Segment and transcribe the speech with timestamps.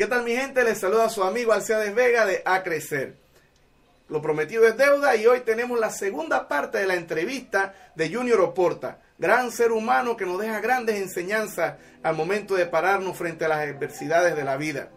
[0.00, 0.64] ¿Qué tal mi gente?
[0.64, 3.18] Les saluda a su amigo Alciades Vega de A Crecer.
[4.08, 8.40] Lo prometido es deuda y hoy tenemos la segunda parte de la entrevista de Junior
[8.40, 13.48] Oporta, gran ser humano que nos deja grandes enseñanzas al momento de pararnos frente a
[13.48, 14.88] las adversidades de la vida.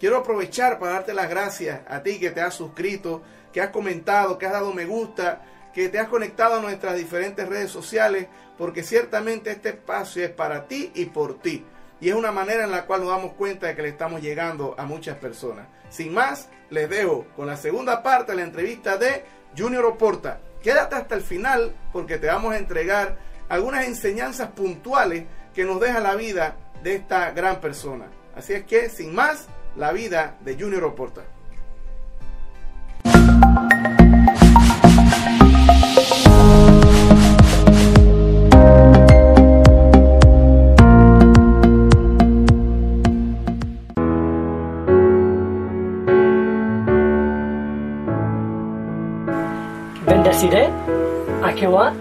[0.00, 4.38] Quiero aprovechar para darte las gracias a ti que te has suscrito, que has comentado,
[4.38, 5.42] que has dado me gusta,
[5.74, 10.66] que te has conectado a nuestras diferentes redes sociales, porque ciertamente este espacio es para
[10.66, 11.62] ti y por ti.
[12.00, 14.74] Y es una manera en la cual nos damos cuenta de que le estamos llegando
[14.78, 15.66] a muchas personas.
[15.88, 19.24] Sin más, les dejo con la segunda parte de la entrevista de
[19.56, 20.40] Junior Oporta.
[20.62, 23.16] Quédate hasta el final porque te vamos a entregar
[23.48, 25.24] algunas enseñanzas puntuales
[25.54, 28.06] que nos deja la vida de esta gran persona.
[28.34, 31.22] Así es que, sin más, la vida de Junior Oporta.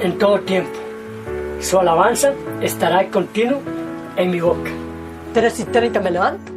[0.06, 0.78] En todo tiempo.
[1.60, 3.62] Su alabanza estará continuo
[4.16, 4.70] en mi boca.
[5.34, 6.52] 3 y 30 me levanto.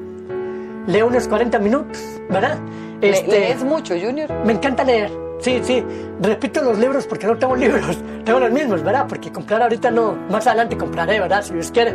[0.86, 1.98] Leo unos 40 minutos,
[2.30, 2.58] ¿verdad?
[3.00, 4.30] Este, ¿Lees mucho, Junior?
[4.44, 5.10] Me encanta leer.
[5.40, 5.84] Sí, sí.
[6.20, 7.98] Repito los libros porque no tengo libros.
[8.24, 9.06] Tengo los mismos, ¿verdad?
[9.08, 10.16] Porque comprar ahorita no.
[10.30, 11.42] Más adelante compraré, ¿verdad?
[11.42, 11.94] Si Dios quiere.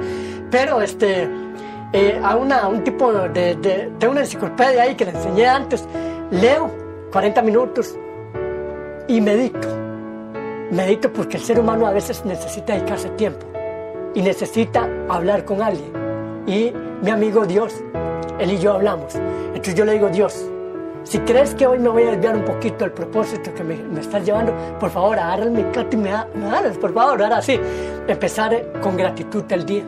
[0.49, 1.27] Pero este.
[1.95, 3.91] Eh, a, una, un tipo de, de.
[3.99, 5.85] Tengo una enciclopedia ahí que le enseñé antes.
[6.31, 6.71] Leo
[7.11, 7.95] 40 minutos
[9.07, 9.82] y medito.
[10.73, 13.45] Medito porque el ser humano a veces necesita dedicarse tiempo
[14.15, 15.91] y necesita hablar con alguien.
[16.47, 17.75] Y mi amigo Dios,
[18.39, 19.13] él y yo hablamos.
[19.13, 20.49] Entonces yo le digo, Dios,
[21.03, 24.25] si crees que hoy me voy a desviar un poquito del propósito que me, estás
[24.25, 27.59] llevando, por favor, agarra mi canto y me, me por favor, ahora sí.
[28.07, 29.83] Empezar con gratitud el día.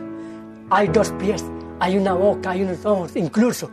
[0.70, 1.44] Hay dos pies,
[1.80, 3.16] hay una boca, hay unos ojos.
[3.16, 3.70] Incluso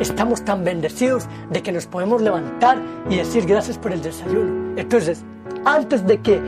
[0.00, 4.74] estamos tan bendecidos de que nos podemos levantar y decir gracias por el desayuno.
[4.76, 5.22] Entonces,
[5.64, 6.40] antes de que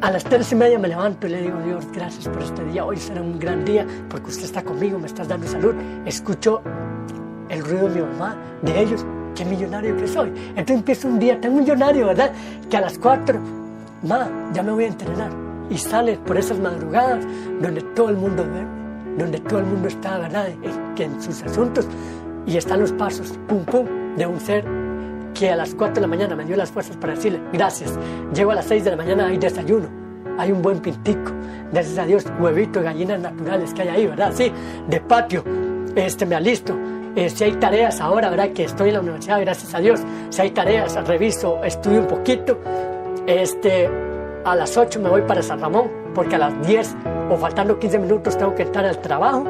[0.00, 2.84] a las tres y media me levanto y le digo, Dios, gracias por este día.
[2.84, 5.74] Hoy será un gran día porque usted está conmigo, me estás dando salud.
[6.04, 6.60] Escucho
[7.48, 9.04] el ruido de mi mamá, de ellos.
[9.34, 10.28] Qué millonario que soy.
[10.50, 12.32] Entonces empiezo un día tan millonario, ¿verdad?
[12.68, 13.40] Que a las cuatro,
[14.02, 15.30] ma, ya me voy a entrenar.
[15.70, 17.24] Y sale por esas madrugadas
[17.60, 18.83] donde todo el mundo duerme,
[19.18, 20.48] donde todo el mundo está, ¿verdad?
[20.96, 21.86] En, sus asuntos.
[22.46, 23.86] Y están los pasos, pum, pum,
[24.16, 24.64] de un ser
[25.32, 27.98] que a las 4 de la mañana me dio las fuerzas para decirle gracias.
[28.34, 29.88] Llego a las 6 de la mañana, hay desayuno,
[30.38, 31.32] hay un buen pintico,
[31.72, 34.32] gracias a Dios, huevito y gallinas naturales que hay ahí, ¿verdad?
[34.34, 34.52] Sí,
[34.88, 35.42] de patio,
[35.96, 36.76] este, me alisto.
[37.16, 38.50] Eh, si hay tareas ahora, ¿verdad?
[38.50, 40.00] Que estoy en la universidad, gracias a Dios.
[40.30, 42.60] Si hay tareas, reviso, estudio un poquito.
[43.26, 43.88] Este,
[44.44, 46.96] a las 8 me voy para San Ramón, porque a las 10
[47.30, 49.44] o faltando 15 minutos tengo que entrar al trabajo,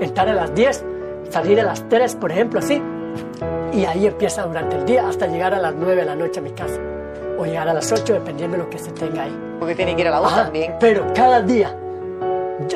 [0.00, 0.84] entrar a las 10,
[1.30, 2.82] salir a las 3, por ejemplo, así.
[3.72, 6.42] Y ahí empieza durante el día hasta llegar a las 9 de la noche a
[6.42, 6.80] mi casa.
[7.38, 9.38] O llegar a las 8, dependiendo de lo que se tenga ahí.
[9.58, 10.74] Porque tiene que ir a la voz Ajá, también.
[10.80, 11.74] Pero cada día,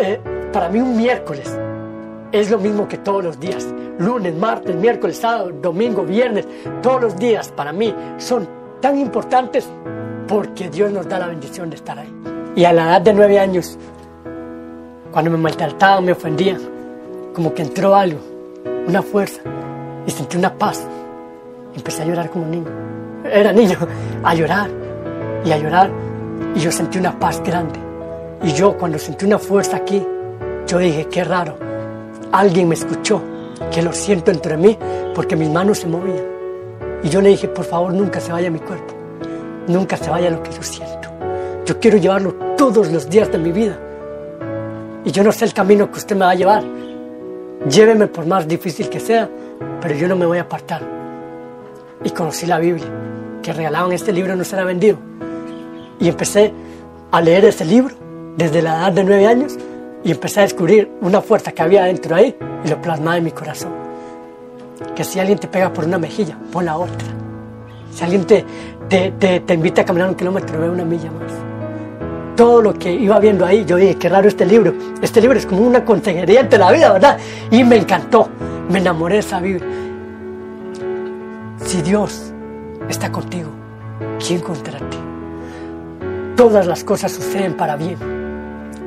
[0.01, 0.21] eh,
[0.53, 1.59] para mí un miércoles
[2.33, 3.67] es lo mismo que todos los días.
[3.99, 6.47] Lunes, martes, miércoles, sábado, domingo, viernes,
[6.83, 8.49] todos los días para mí son
[8.81, 9.69] tan importantes
[10.27, 12.34] porque Dios nos da la bendición de estar ahí.
[12.57, 13.77] Y a la edad de nueve años,
[15.11, 16.61] cuando me maltrataban, me ofendían,
[17.35, 18.21] como que entró algo,
[18.87, 19.41] una fuerza,
[20.07, 20.87] y sentí una paz.
[21.75, 22.69] Empecé a llorar como niño.
[23.25, 23.77] Era niño,
[24.23, 24.71] a llorar
[25.45, 25.91] y a llorar.
[26.55, 27.81] Y yo sentí una paz grande.
[28.43, 30.07] Y yo cuando sentí una fuerza aquí,
[30.67, 31.57] yo dije, qué raro.
[32.31, 33.21] Alguien me escuchó,
[33.73, 34.79] que lo siento entre mí,
[35.15, 36.25] porque mis manos se movían.
[37.03, 38.95] Y yo le dije, por favor, nunca se vaya mi cuerpo.
[39.67, 41.04] Nunca se vaya lo que yo siento.
[41.67, 43.79] Yo quiero llevarlo todos los días de mi vida.
[45.03, 46.63] Y yo no sé el camino que usted me va a llevar.
[47.71, 49.31] Lléveme por más difícil que sea,
[49.81, 50.83] pero yo no me voy a apartar.
[52.05, 52.85] Y conocí la Biblia,
[53.43, 54.99] que regalaban este libro no será vendido.
[55.99, 56.53] Y empecé
[57.11, 57.95] a leer ese libro
[58.37, 59.57] desde la edad de nueve años
[60.03, 63.31] y empecé a descubrir una fuerza que había dentro ahí y lo plasmaba en mi
[63.31, 63.73] corazón.
[64.95, 67.09] Que si alguien te pega por una mejilla, pon la otra.
[67.91, 68.45] Si alguien te,
[68.87, 71.54] te, te, te invita a caminar un kilómetro, ve una milla más.
[72.37, 74.75] Todo lo que iba viendo ahí, yo dije, qué raro este libro.
[75.01, 77.19] Este libro es como una consejería de la vida, ¿verdad?
[77.51, 78.29] Y me encantó,
[78.69, 79.67] me enamoré de esa Biblia.
[81.65, 82.33] Si Dios
[82.89, 83.51] está contigo,
[84.25, 84.99] ¿quién contra ti?
[86.37, 87.97] Todas las cosas suceden para bien.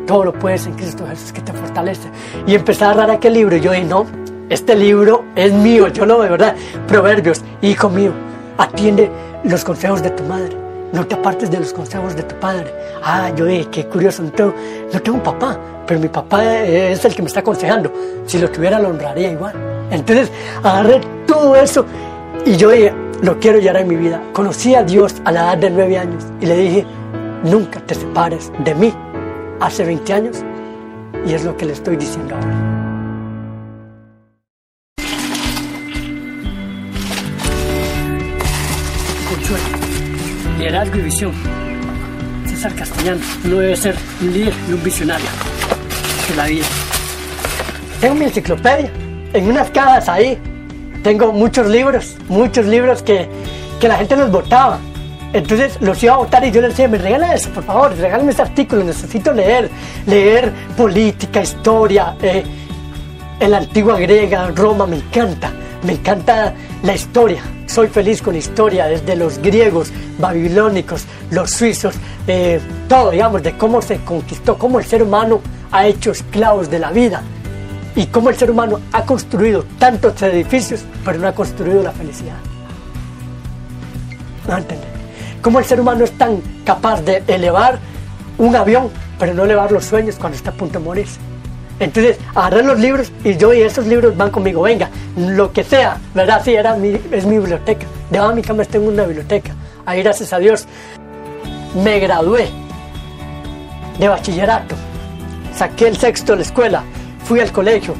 [0.06, 2.10] Todo lo puedes en Cristo Jesús que te fortalece.
[2.46, 4.06] Y empecé a agarrar aquel libro y yo dije, no,
[4.50, 6.56] este libro es mío, yo lo de verdad.
[6.88, 8.12] Proverbios, hijo mío,
[8.58, 9.10] atiende
[9.44, 10.67] los consejos de tu madre.
[10.94, 12.74] No te apartes de los consejos de tu padre.
[13.04, 14.54] Ah, yo dije, qué curioso, no tengo,
[14.94, 17.92] no tengo un papá, pero mi papá es el que me está aconsejando.
[18.26, 19.54] Si lo tuviera, lo honraría igual.
[19.92, 20.32] Entonces
[20.64, 21.86] agarré todo eso
[22.46, 24.22] y yo dije, lo quiero llevar en mi vida.
[24.34, 26.86] Conocí a Dios a la edad de nueve años y le dije,
[27.44, 28.94] nunca te separes de mí.
[29.60, 30.38] Hace 20 años
[31.26, 32.57] y es lo que le estoy diciendo ahora.
[40.68, 41.32] Liderazgo y visión.
[42.46, 45.28] César Castellano no debe ser un líder y un visionario
[46.30, 46.66] de la vida.
[48.02, 48.92] Tengo mi enciclopedia
[49.32, 50.38] en unas cajas ahí.
[51.04, 53.30] Tengo muchos libros, muchos libros que,
[53.80, 54.80] que la gente los votaba.
[55.32, 58.32] Entonces los iba a votar y yo le decía, me regala eso, por favor, regálame
[58.32, 59.70] ese artículo, necesito leer,
[60.06, 62.44] leer política, historia, eh,
[63.40, 65.52] en la antigua griega, Roma, me encanta,
[65.84, 66.54] me encanta
[66.84, 67.42] la historia.
[67.78, 71.94] Soy feliz con historia, desde los griegos, babilónicos, los suizos,
[72.90, 75.42] todo, digamos, de cómo se conquistó, cómo el ser humano
[75.72, 77.22] ha hecho esclavos de la vida
[77.96, 82.38] y cómo el ser humano ha construido tantos edificios, pero no ha construido la felicidad.
[84.48, 84.90] ¿No entienden?
[85.44, 87.78] Cómo el ser humano es tan capaz de elevar
[88.40, 88.90] un avión,
[89.20, 91.20] pero no elevar los sueños cuando está a punto de morirse.
[91.80, 94.64] Entonces, agarré los libros y yo y esos libros van conmigo.
[94.64, 96.42] Venga, lo que sea, ¿verdad?
[96.44, 97.86] Sí, era mi, es mi biblioteca.
[98.10, 99.54] Debajo de mi cama tengo una biblioteca.
[99.86, 100.66] Ahí, gracias a Dios,
[101.84, 102.50] me gradué
[104.00, 104.76] de bachillerato.
[105.56, 106.84] Saqué el sexto de la escuela.
[107.24, 107.94] Fui al colegio.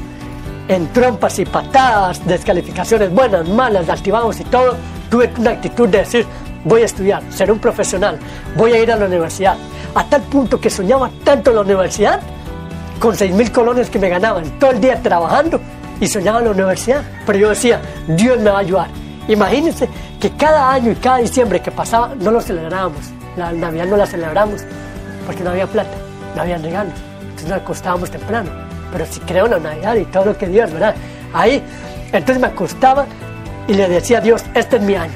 [0.68, 4.76] En trompas y patadas, descalificaciones buenas, malas, altibajos y todo.
[5.10, 6.26] Tuve una actitud de decir,
[6.64, 8.18] voy a estudiar, ser un profesional,
[8.54, 9.56] voy a ir a la universidad.
[9.94, 12.20] A tal punto que soñaba tanto la universidad
[12.98, 15.60] con seis mil colones que me ganaban todo el día trabajando
[16.00, 17.02] y soñaba en la universidad.
[17.26, 18.88] Pero yo decía, Dios me va a ayudar.
[19.28, 19.88] Imagínense
[20.20, 23.00] que cada año y cada diciembre que pasaba no lo celebrábamos.
[23.36, 24.62] La Navidad no la celebramos
[25.26, 25.96] porque no había plata,
[26.34, 26.94] no había regalos.
[27.22, 28.50] Entonces nos acostábamos temprano.
[28.92, 30.94] Pero si creo en la Navidad y todo lo que Dios, ¿verdad?
[31.34, 31.62] Ahí,
[32.12, 33.06] entonces me acostaba
[33.66, 35.12] y le decía a Dios, este es mi año.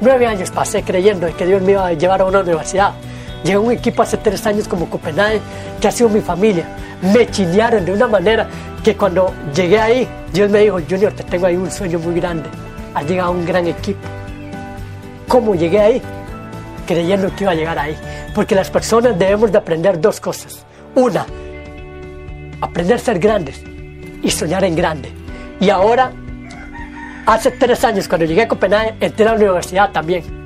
[0.00, 2.92] Nueve años pasé creyendo que Dios me iba a llevar a una universidad
[3.44, 5.40] Llegó un equipo hace tres años como Copenhague,
[5.80, 6.76] que ha sido mi familia.
[7.00, 8.46] Me chinearon de una manera
[8.84, 12.48] que cuando llegué ahí, Dios me dijo, Junior, te tengo ahí un sueño muy grande.
[12.94, 14.00] Has llegado a un gran equipo.
[15.26, 16.02] ¿Cómo llegué ahí?
[16.86, 17.96] Creyendo que iba a llegar ahí.
[18.34, 20.64] Porque las personas debemos de aprender dos cosas.
[20.94, 21.24] Una,
[22.60, 23.62] aprender a ser grandes
[24.22, 25.10] y soñar en grande.
[25.60, 26.12] Y ahora,
[27.24, 30.39] hace tres años, cuando llegué a Copenhague, entré a la universidad también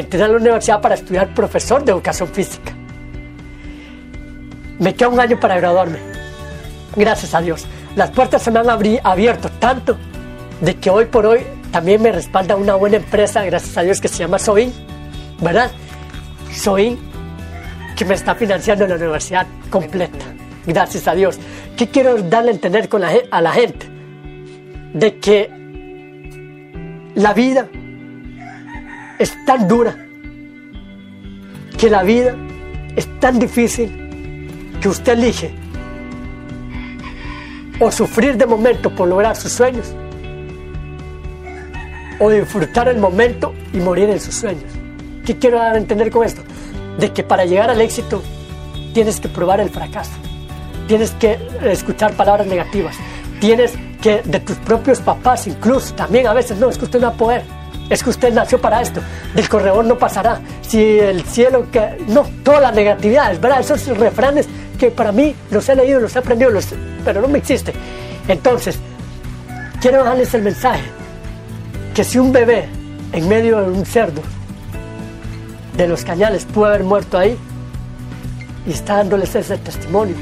[0.00, 2.72] entré a la universidad para estudiar profesor de educación física.
[4.78, 5.98] Me queda un año para graduarme.
[6.94, 7.66] Gracias a Dios.
[7.94, 9.96] Las puertas se me han abierto tanto
[10.60, 11.40] de que hoy por hoy
[11.70, 14.72] también me respalda una buena empresa, gracias a Dios, que se llama Soin,
[15.40, 15.70] ¿verdad?
[16.52, 16.98] Soin,
[17.96, 20.24] que me está financiando la universidad completa.
[20.66, 21.38] Gracias a Dios.
[21.76, 23.86] ¿Qué quiero darle a entender con a la gente?
[24.92, 25.50] De que
[27.14, 27.68] la vida
[29.18, 29.96] es tan dura,
[31.78, 32.34] que la vida
[32.96, 33.90] es tan difícil
[34.80, 35.50] que usted elige
[37.78, 39.94] o sufrir de momento por lograr sus sueños
[42.18, 44.64] o disfrutar el momento y morir en sus sueños.
[45.26, 46.40] ¿Qué quiero dar a entender con esto?
[46.98, 48.22] De que para llegar al éxito
[48.94, 50.12] tienes que probar el fracaso,
[50.88, 52.96] tienes que escuchar palabras negativas,
[53.38, 57.08] tienes que de tus propios papás incluso, también a veces no, es que usted no
[57.08, 57.55] va a poder
[57.88, 59.00] es que usted nació para esto,
[59.34, 62.04] del corredor no pasará, si el cielo que...
[62.08, 63.60] No, todas las negatividades, ¿verdad?
[63.60, 66.68] Esos refranes que para mí los he leído, los he aprendido, los...
[67.04, 67.72] pero no me existe.
[68.26, 68.78] Entonces,
[69.80, 70.82] quiero darles el mensaje,
[71.94, 72.68] que si un bebé
[73.12, 74.22] en medio de un cerdo
[75.76, 77.38] de los cañales pudo haber muerto ahí
[78.66, 80.16] y está dándoles ese testimonio,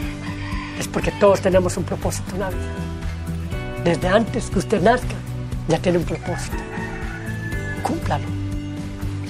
[0.79, 2.59] es porque todos tenemos un propósito en la vida.
[3.85, 5.15] Desde antes que usted nazca,
[5.69, 6.57] ya tiene un propósito
[7.85, 8.25] cúmplalo,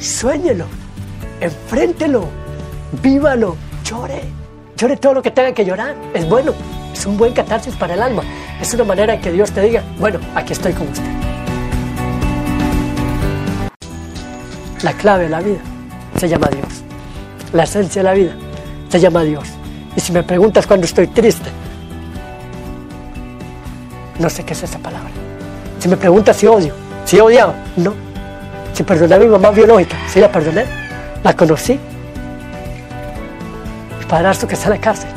[0.00, 0.64] sueñelo,
[1.40, 2.28] enfréntelo,
[3.02, 4.22] vívalo, llore,
[4.76, 6.52] llore todo lo que tenga que llorar, es bueno,
[6.92, 8.22] es un buen catarsis para el alma,
[8.60, 11.02] es una manera que Dios te diga, bueno, aquí estoy con usted.
[14.82, 15.60] La clave de la vida
[16.16, 16.84] se llama Dios,
[17.52, 18.32] la esencia de la vida
[18.88, 19.48] se llama Dios.
[19.96, 21.50] Y si me preguntas cuando estoy triste,
[24.20, 25.10] no sé qué es esa palabra.
[25.80, 26.72] Si me preguntas si odio,
[27.04, 28.13] si he odiado, no.
[28.74, 30.66] Si perdoné a mi mamá biológica, sí la perdoné,
[31.22, 31.78] la conocí.
[33.98, 35.08] Mi padrastro que está en la cárcel,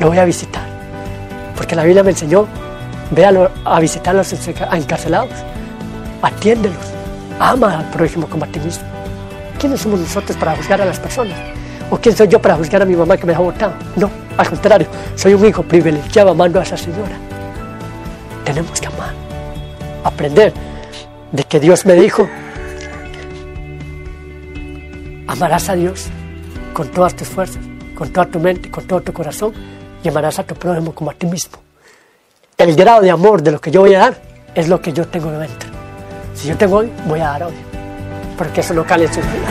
[0.00, 0.62] lo voy a visitar.
[1.56, 2.46] Porque la Biblia me enseñó,
[3.10, 5.30] véalo a visitar a los encarcelados,
[6.22, 6.76] atiéndelos,
[7.38, 8.84] ama al prójimo como mismo.
[9.58, 11.38] ¿Quiénes somos nosotros para juzgar a las personas?
[11.90, 13.74] ¿O quién soy yo para juzgar a mi mamá que me dejó votado?
[13.96, 17.16] No, al contrario, soy un hijo privilegiado amando a esa señora.
[18.44, 19.24] Tenemos que amar
[20.04, 20.52] aprender
[21.32, 22.28] de que Dios me dijo,
[25.34, 26.06] amarás a Dios
[26.72, 27.60] con todas tus fuerzas,
[27.96, 29.52] con toda tu mente, con todo tu corazón
[30.02, 31.58] y amarás a tu prójimo como a ti mismo.
[32.56, 34.22] El grado de amor de lo que yo voy a dar
[34.54, 35.68] es lo que yo tengo dentro.
[36.34, 37.54] Si yo tengo hoy, voy a dar hoy,
[38.38, 39.50] porque eso no cale en sus vidas.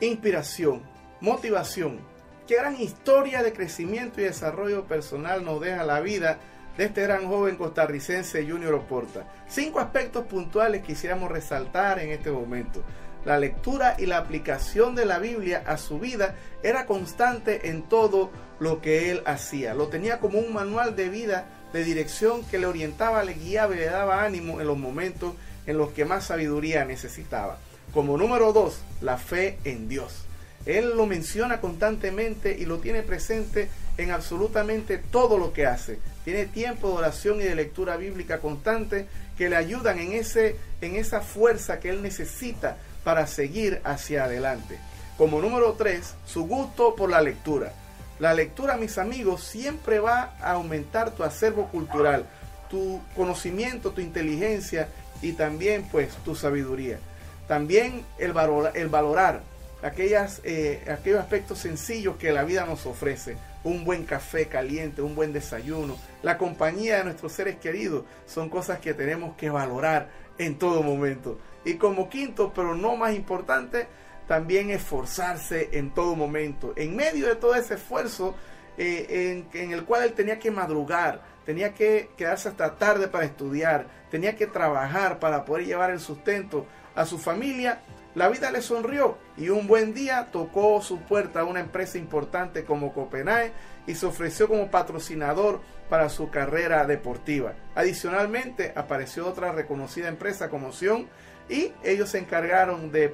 [0.00, 0.82] Inspiración,
[1.20, 2.00] motivación.
[2.48, 6.38] Qué gran historia de crecimiento y desarrollo personal nos deja la vida
[6.76, 9.26] de este gran joven costarricense Junior Oporta.
[9.48, 12.82] Cinco aspectos puntuales quisiéramos resaltar en este momento.
[13.24, 18.30] La lectura y la aplicación de la Biblia a su vida era constante en todo
[18.58, 19.74] lo que él hacía.
[19.74, 23.78] Lo tenía como un manual de vida, de dirección que le orientaba, le guiaba y
[23.78, 25.34] le daba ánimo en los momentos
[25.66, 27.58] en los que más sabiduría necesitaba.
[27.94, 30.26] Como número dos, la fe en Dios.
[30.66, 33.68] Él lo menciona constantemente y lo tiene presente
[33.98, 35.98] en absolutamente todo lo que hace.
[36.24, 39.06] Tiene tiempo de oración y de lectura bíblica constante
[39.36, 44.78] que le ayudan en, ese, en esa fuerza que él necesita para seguir hacia adelante.
[45.18, 47.72] Como número tres, su gusto por la lectura.
[48.18, 52.26] La lectura, mis amigos, siempre va a aumentar tu acervo cultural,
[52.70, 54.88] tu conocimiento, tu inteligencia
[55.20, 56.98] y también pues tu sabiduría.
[57.46, 58.32] También el,
[58.74, 59.42] el valorar
[59.84, 63.36] aquellas, eh, aquellos aspectos sencillos que la vida nos ofrece.
[63.62, 68.78] Un buen café caliente, un buen desayuno, la compañía de nuestros seres queridos son cosas
[68.78, 71.38] que tenemos que valorar en todo momento.
[71.64, 73.86] Y como quinto, pero no más importante,
[74.26, 76.72] también esforzarse en todo momento.
[76.76, 78.34] En medio de todo ese esfuerzo
[78.76, 83.24] eh, en, en, el cual él tenía que madrugar, tenía que quedarse hasta tarde para
[83.26, 87.80] estudiar, tenía que trabajar para poder llevar el sustento a su familia,
[88.14, 92.64] la vida le sonrió y un buen día tocó su puerta a una empresa importante
[92.64, 93.52] como Copenhague
[93.86, 97.54] y se ofreció como patrocinador para su carrera deportiva.
[97.74, 101.08] Adicionalmente apareció otra reconocida empresa como Sion
[101.48, 103.08] y ellos se encargaron de,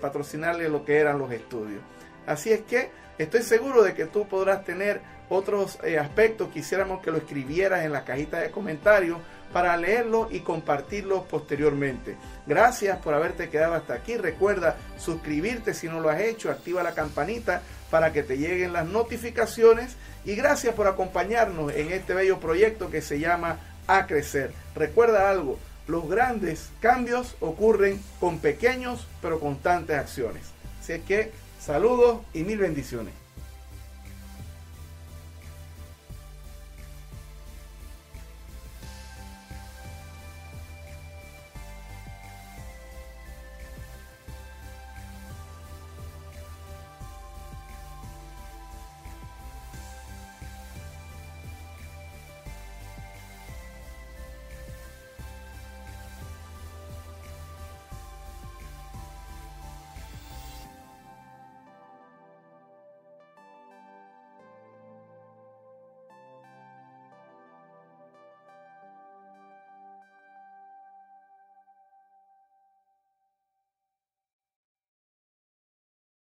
[0.00, 1.82] patrocinarle lo que eran los estudios.
[2.26, 6.50] Así es que estoy seguro de que tú podrás tener otros eh, aspectos.
[6.50, 9.18] Quisiéramos que lo escribieras en la cajita de comentarios
[9.52, 12.16] para leerlo y compartirlo posteriormente.
[12.44, 14.16] Gracias por haberte quedado hasta aquí.
[14.16, 18.86] Recuerda suscribirte si no lo has hecho, activa la campanita para que te lleguen las
[18.86, 24.52] notificaciones y gracias por acompañarnos en este bello proyecto que se llama A Crecer.
[24.74, 30.42] Recuerda algo, los grandes cambios ocurren con pequeños pero constantes acciones.
[30.80, 33.23] Así que saludos y mil bendiciones.